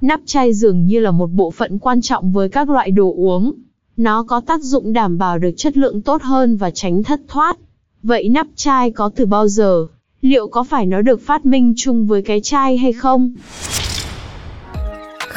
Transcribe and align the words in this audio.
Nắp 0.00 0.20
chai 0.26 0.54
dường 0.54 0.86
như 0.86 1.00
là 1.00 1.10
một 1.10 1.26
bộ 1.26 1.50
phận 1.50 1.78
quan 1.78 2.00
trọng 2.00 2.32
với 2.32 2.48
các 2.48 2.70
loại 2.70 2.90
đồ 2.90 3.14
uống. 3.16 3.52
Nó 3.96 4.22
có 4.22 4.40
tác 4.40 4.62
dụng 4.62 4.92
đảm 4.92 5.18
bảo 5.18 5.38
được 5.38 5.50
chất 5.56 5.76
lượng 5.76 6.02
tốt 6.02 6.22
hơn 6.22 6.56
và 6.56 6.70
tránh 6.70 7.02
thất 7.02 7.20
thoát. 7.28 7.58
Vậy 8.02 8.28
nắp 8.28 8.46
chai 8.56 8.90
có 8.90 9.10
từ 9.16 9.26
bao 9.26 9.48
giờ? 9.48 9.86
Liệu 10.20 10.48
có 10.48 10.64
phải 10.64 10.86
nó 10.86 11.02
được 11.02 11.20
phát 11.20 11.46
minh 11.46 11.74
chung 11.76 12.06
với 12.06 12.22
cái 12.22 12.40
chai 12.40 12.76
hay 12.76 12.92
không? 12.92 13.32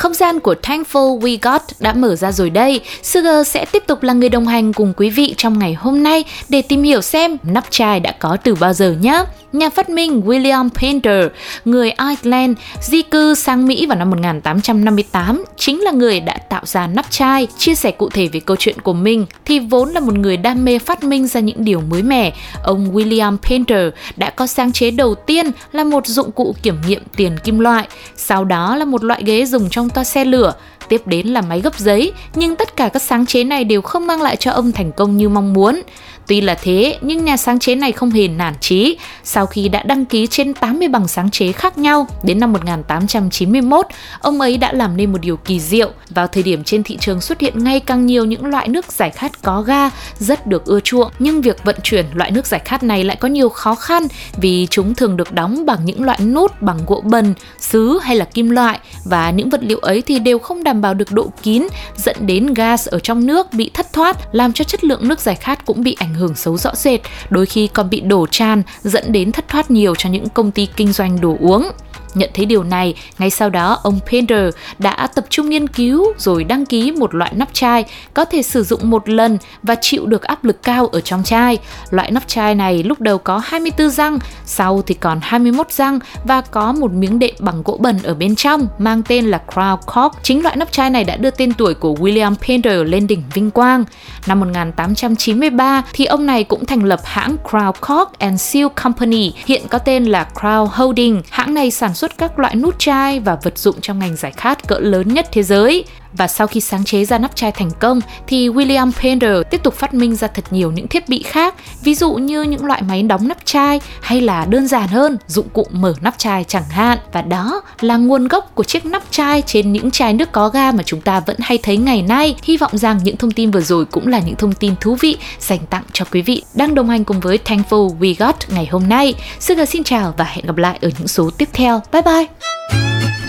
Không 0.02 0.14
gian 0.14 0.40
của 0.40 0.56
Thankful 0.64 1.20
We 1.20 1.38
Got 1.42 1.62
đã 1.80 1.94
mở 1.94 2.16
ra 2.16 2.32
rồi 2.32 2.50
đây. 2.50 2.82
Sugar 3.04 3.48
sẽ 3.48 3.66
tiếp 3.66 3.84
tục 3.88 4.04
là 4.04 4.14
người 4.14 4.30
đồng 4.30 4.48
hành 4.48 4.74
cùng 4.74 4.94
quý 4.98 5.10
vị 5.10 5.34
trong 5.38 5.60
ngày 5.60 5.74
hôm 5.74 6.04
nay 6.04 6.24
để 6.50 6.62
tìm 6.62 6.84
hiểu 6.84 7.02
xem 7.02 7.38
nắp 7.44 7.66
chai 7.70 8.00
đã 8.00 8.12
có 8.12 8.38
từ 8.44 8.56
bao 8.56 8.74
giờ 8.74 8.96
nhé. 9.02 9.24
Nhà 9.54 9.70
phát 9.70 9.90
minh 9.90 10.22
William 10.26 10.70
Painter, 10.70 11.26
người 11.66 11.92
Ireland, 11.92 12.58
di 12.82 13.02
cư 13.02 13.36
sang 13.36 13.68
Mỹ 13.68 13.86
vào 13.86 13.98
năm 13.98 14.10
1858, 14.10 15.44
chính 15.58 15.82
là 15.82 15.92
người 15.92 16.20
đã 16.20 16.38
tạo 16.50 16.62
ra 16.66 16.88
nắp 16.88 17.12
chai. 17.12 17.48
Chia 17.58 17.76
sẻ 17.76 17.92
cụ 17.92 18.10
thể 18.10 18.28
về 18.28 18.40
câu 18.40 18.58
chuyện 18.58 18.82
của 18.82 18.94
mình 18.94 19.26
thì 19.46 19.60
vốn 19.60 19.90
là 19.90 20.00
một 20.00 20.14
người 20.14 20.38
đam 20.38 20.66
mê 20.66 20.80
phát 20.80 21.04
minh 21.04 21.28
ra 21.28 21.40
những 21.40 21.66
điều 21.66 21.82
mới 21.82 22.04
mẻ. 22.04 22.34
Ông 22.64 22.96
William 22.96 23.38
Painter 23.38 23.94
đã 24.16 24.30
có 24.30 24.48
sáng 24.48 24.72
chế 24.72 24.92
đầu 24.92 25.16
tiên 25.16 25.52
là 25.72 25.84
một 25.84 26.08
dụng 26.08 26.32
cụ 26.32 26.56
kiểm 26.64 26.76
nghiệm 26.88 27.02
tiền 27.16 27.38
kim 27.44 27.60
loại, 27.60 27.88
sau 28.16 28.46
đó 28.46 28.76
là 28.76 28.86
một 28.86 29.04
loại 29.04 29.24
ghế 29.26 29.46
dùng 29.46 29.70
trong 29.70 29.90
toa 29.92 30.04
xe 30.04 30.26
lửa, 30.26 30.54
tiếp 30.92 31.08
đến 31.08 31.28
là 31.28 31.42
máy 31.42 31.62
gấp 31.62 31.80
giấy, 31.80 32.12
nhưng 32.36 32.56
tất 32.56 32.76
cả 32.76 32.90
các 32.90 33.02
sáng 33.02 33.26
chế 33.26 33.44
này 33.44 33.64
đều 33.64 33.82
không 33.82 34.08
mang 34.08 34.22
lại 34.22 34.36
cho 34.36 34.52
ông 34.52 34.72
thành 34.72 34.92
công 34.92 35.18
như 35.18 35.30
mong 35.30 35.54
muốn. 35.54 35.82
Tuy 36.28 36.42
là 36.42 36.56
thế, 36.56 36.98
nhưng 37.02 37.26
nhà 37.26 37.38
sáng 37.38 37.60
chế 37.60 37.76
này 37.76 37.92
không 37.92 38.12
hề 38.12 38.28
nản 38.28 38.54
chí. 38.60 38.98
Sau 39.24 39.46
khi 39.46 39.70
đã 39.70 39.84
đăng 39.84 40.06
ký 40.06 40.28
trên 40.28 40.54
80 40.54 40.88
bằng 40.88 41.08
sáng 41.08 41.32
chế 41.32 41.52
khác 41.52 41.78
nhau, 41.78 42.08
đến 42.24 42.40
năm 42.40 42.54
1891, 42.54 43.86
ông 44.20 44.42
ấy 44.42 44.58
đã 44.58 44.74
làm 44.74 44.98
nên 44.98 45.12
một 45.12 45.18
điều 45.22 45.38
kỳ 45.38 45.60
diệu. 45.60 45.92
Vào 46.10 46.28
thời 46.28 46.44
điểm 46.44 46.64
trên 46.64 46.84
thị 46.84 46.98
trường 46.98 47.22
xuất 47.22 47.40
hiện 47.40 47.64
ngày 47.64 47.80
càng 47.80 48.06
nhiều 48.06 48.26
những 48.26 48.46
loại 48.46 48.68
nước 48.68 48.92
giải 48.92 49.10
khát 49.10 49.42
có 49.42 49.62
ga, 49.62 49.90
rất 50.20 50.48
được 50.48 50.66
ưa 50.66 50.80
chuộng, 50.80 51.12
nhưng 51.20 51.42
việc 51.42 51.64
vận 51.64 51.76
chuyển 51.84 52.06
loại 52.14 52.32
nước 52.32 52.46
giải 52.46 52.62
khát 52.66 52.84
này 52.84 53.04
lại 53.04 53.18
có 53.18 53.28
nhiều 53.28 53.50
khó 53.50 53.76
khăn 53.76 54.04
vì 54.38 54.68
chúng 54.70 54.96
thường 54.96 55.18
được 55.18 55.34
đóng 55.34 55.66
bằng 55.66 55.86
những 55.86 56.04
loại 56.04 56.20
nút 56.20 56.62
bằng 56.62 56.80
gỗ 56.88 57.02
bần, 57.06 57.34
sứ 57.60 58.00
hay 58.04 58.16
là 58.16 58.26
kim 58.26 58.50
loại 58.50 58.80
và 59.06 59.32
những 59.32 59.50
vật 59.50 59.64
liệu 59.64 59.80
ấy 59.80 60.02
thì 60.02 60.20
đều 60.20 60.40
không 60.40 60.64
đảm 60.64 60.81
bảo 60.82 60.94
được 60.94 61.12
độ 61.12 61.32
kín, 61.44 61.68
dẫn 61.96 62.16
đến 62.20 62.54
gas 62.54 62.88
ở 62.88 63.00
trong 63.00 63.26
nước 63.26 63.54
bị 63.54 63.72
thất 63.74 63.94
thoát, 63.94 64.36
làm 64.36 64.54
cho 64.54 64.64
chất 64.64 64.84
lượng 64.84 65.08
nước 65.08 65.20
giải 65.20 65.36
khát 65.36 65.66
cũng 65.66 65.84
bị 65.84 65.96
ảnh 66.00 66.14
hưởng 66.14 66.32
hưởng 66.32 66.36
xấu 66.36 66.58
rõ 66.58 66.76
rệt, 66.76 67.02
đôi 67.30 67.46
khi 67.46 67.68
còn 67.68 67.90
bị 67.90 68.02
đổ 68.02 68.28
tràn 68.32 68.64
dẫn 68.84 69.12
đến 69.12 69.32
thất 69.32 69.48
thoát 69.48 69.72
nhiều 69.72 69.96
cho 69.96 70.10
những 70.10 70.30
công 70.30 70.52
ty 70.52 70.68
kinh 70.76 70.92
doanh 70.92 71.22
đồ 71.22 71.38
uống. 71.40 71.72
Nhận 72.14 72.30
thấy 72.34 72.46
điều 72.46 72.64
này, 72.64 72.94
ngay 73.20 73.30
sau 73.30 73.50
đó 73.50 73.80
ông 73.84 74.00
Pender 74.12 74.56
đã 74.80 75.08
tập 75.16 75.26
trung 75.30 75.50
nghiên 75.50 75.68
cứu 75.68 76.14
rồi 76.18 76.44
đăng 76.44 76.66
ký 76.66 76.92
một 76.92 77.16
loại 77.16 77.32
nắp 77.36 77.54
chai 77.54 77.86
có 78.14 78.26
thể 78.26 78.42
sử 78.42 78.64
dụng 78.64 78.90
một 78.90 79.10
lần 79.10 79.38
và 79.64 79.76
chịu 79.82 80.06
được 80.06 80.22
áp 80.22 80.44
lực 80.44 80.64
cao 80.64 80.88
ở 80.88 81.02
trong 81.02 81.24
chai. 81.24 81.58
Loại 81.90 82.12
nắp 82.12 82.28
chai 82.28 82.56
này 82.56 82.84
lúc 82.84 83.02
đầu 83.02 83.18
có 83.18 83.42
24 83.46 83.90
răng, 83.90 84.20
sau 84.46 84.82
thì 84.88 84.94
còn 84.94 85.20
21 85.22 85.72
răng 85.72 86.00
và 86.24 86.42
có 86.42 86.72
một 86.72 86.94
miếng 86.94 87.20
đệm 87.20 87.36
bằng 87.40 87.64
gỗ 87.66 87.78
bần 87.82 88.00
ở 88.04 88.14
bên 88.14 88.36
trong 88.36 88.68
mang 88.78 89.02
tên 89.08 89.26
là 89.26 89.42
Crown 89.48 89.78
Cork. 89.78 90.24
Chính 90.24 90.44
loại 90.44 90.56
nắp 90.56 90.72
chai 90.72 90.90
này 90.90 91.04
đã 91.04 91.16
đưa 91.16 91.32
tên 91.32 91.54
tuổi 91.54 91.74
của 91.74 91.94
William 91.94 92.36
Pender 92.36 92.82
lên 92.86 93.08
đỉnh 93.08 93.24
vinh 93.34 93.52
quang. 93.52 93.84
Năm 94.28 94.40
1893 94.40 95.84
thì 95.94 96.06
ông 96.06 96.26
này 96.26 96.44
cũng 96.44 96.66
thành 96.66 96.84
lập 96.84 97.00
hãng 97.04 97.38
Crown 97.44 97.72
Cork 97.72 98.20
and 98.20 98.42
Seal 98.42 98.68
Company, 98.84 99.34
hiện 99.46 99.62
có 99.70 99.78
tên 99.78 100.06
là 100.06 100.28
Crown 100.36 100.66
Holding. 100.66 101.22
Hãng 101.30 101.54
này 101.54 101.72
sản 101.72 101.94
xuất 101.94 102.01
các 102.18 102.40
loại 102.40 102.56
nút 102.56 102.76
chai 102.80 103.20
và 103.20 103.38
vật 103.44 103.58
dụng 103.58 103.82
trong 103.82 104.00
ngành 104.00 104.16
giải 104.16 104.32
khát 104.32 104.68
cỡ 104.68 104.80
lớn 104.80 105.14
nhất 105.14 105.26
thế 105.32 105.44
giới. 105.44 105.86
Và 106.14 106.28
sau 106.28 106.48
khi 106.48 106.62
sáng 106.62 106.84
chế 106.84 107.06
ra 107.06 107.18
nắp 107.18 107.36
chai 107.36 107.52
thành 107.52 107.72
công 107.80 108.02
thì 108.28 108.50
William 108.50 108.92
Painter 108.92 109.42
tiếp 109.52 109.64
tục 109.64 109.74
phát 109.74 109.94
minh 109.94 110.16
ra 110.16 110.28
thật 110.28 110.44
nhiều 110.52 110.72
những 110.72 110.88
thiết 110.88 111.10
bị 111.10 111.24
khác, 111.24 111.56
ví 111.84 111.96
dụ 111.96 112.14
như 112.14 112.42
những 112.42 112.66
loại 112.66 112.82
máy 112.82 113.04
đóng 113.04 113.28
nắp 113.28 113.38
chai 113.46 113.80
hay 114.02 114.22
là 114.22 114.46
đơn 114.46 114.68
giản 114.68 114.88
hơn, 114.88 115.18
dụng 115.28 115.50
cụ 115.50 115.68
mở 115.72 115.94
nắp 116.02 116.18
chai 116.18 116.44
chẳng 116.44 116.70
hạn. 116.70 116.98
Và 117.14 117.22
đó 117.22 117.62
là 117.82 117.98
nguồn 117.98 118.28
gốc 118.28 118.52
của 118.56 118.64
chiếc 118.64 118.86
nắp 118.86 119.04
chai 119.12 119.42
trên 119.42 119.72
những 119.72 119.92
chai 119.92 120.14
nước 120.14 120.32
có 120.32 120.50
ga 120.50 120.72
mà 120.72 120.84
chúng 120.84 121.02
ta 121.02 121.20
vẫn 121.20 121.36
hay 121.40 121.58
thấy 121.58 121.78
ngày 121.78 122.02
nay. 122.02 122.36
Hy 122.44 122.58
vọng 122.58 122.78
rằng 122.78 123.00
những 123.04 123.18
thông 123.18 123.32
tin 123.32 123.52
vừa 123.52 123.62
rồi 123.62 123.86
cũng 123.86 124.08
là 124.08 124.20
những 124.20 124.36
thông 124.36 124.54
tin 124.54 124.76
thú 124.82 124.98
vị 125.00 125.18
dành 125.40 125.60
tặng 125.70 125.84
cho 125.94 126.06
quý 126.12 126.22
vị 126.22 126.44
đang 126.54 126.76
đồng 126.76 126.90
hành 126.90 127.04
cùng 127.04 127.20
với 127.20 127.40
Thankful 127.46 127.98
We 128.00 128.16
Got 128.20 128.36
ngày 128.50 128.68
hôm 128.72 128.90
nay. 128.90 129.14
Sugar 129.40 129.70
xin 129.70 129.84
chào 129.84 130.14
và 130.18 130.26
hẹn 130.26 130.46
gặp 130.46 130.58
lại 130.58 130.80
ở 130.82 130.90
những 130.98 131.08
số 131.08 131.30
tiếp 131.38 131.50
theo. 131.54 131.82
Bye 131.92 132.02
bye! 132.02 132.26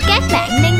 Các 0.07 0.23
bạn. 0.31 0.72